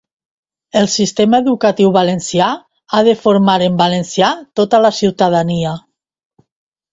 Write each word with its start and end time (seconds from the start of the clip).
El 0.79 0.87
sistema 0.93 1.39
educatiu 1.43 1.91
valencià 1.97 2.47
ha 2.99 3.03
de 3.09 3.13
formar 3.27 3.59
en 3.67 3.77
valencià 3.83 4.31
tota 4.63 4.81
la 4.87 4.93
ciutadania. 5.03 5.77